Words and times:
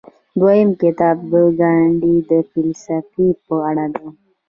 دویم 0.39 0.69
کتاب 0.81 1.17
د 1.31 1.33
ګاندي 1.59 2.15
د 2.29 2.31
فلسفې 2.51 3.27
په 3.45 3.55
اړه 3.69 3.85
دی. 3.95 4.07